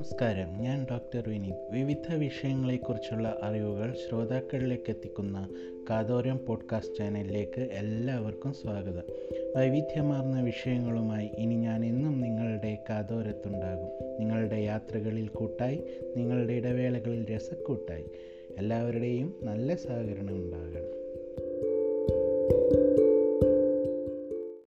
നമസ്കാരം. 0.00 0.62
ഞാൻ 0.62 0.86
ഡോക്ടർ 0.90 1.28
വിനീത് 1.28 1.68
വിവിധ 1.70 2.14
വിഷയങ്ങളെക്കുറിച്ചുള്ള 2.14 3.38
അറിവുകൾ 3.42 3.94
ശ്രോതാക്കളിലേക്ക് 3.94 4.90
എത്തിക്കുന്ന 4.90 5.48
കാതോരം 5.90 6.40
പോഡ്കാസ്റ്റ് 6.46 6.96
ചാനലിലേക്ക് 6.96 7.60
എല്ലാവർക്കും 7.60 8.52
സ്വാഗതം. 8.52 9.02
വൈവിധ്യമാർന്ന 9.56 10.42
വിഷയങ്ങളുമായി 10.42 11.30
ഇനി 11.38 11.54
ഞാൻ 11.54 11.84
എന്നും 11.84 12.20
നിങ്ങളുടെ 12.20 12.78
കാതോരത്തുണ്ടാകും. 12.90 14.20
നിങ്ങളുടെ 14.20 14.56
യാത്രകളിൽ 14.56 15.28
കൂട്ടായി 15.28 15.82
നിങ്ങളുടെ 16.16 16.52
ഇടവേളകളിൽ 16.52 17.36
രസക്കൂട്ടായി. 17.36 18.04
എല്ലാവരുടെയും 18.58 19.34
നല്ല 19.42 19.74
സഹകരണം 19.74 20.36
ഉണ്ടാകണം. 20.36 21.00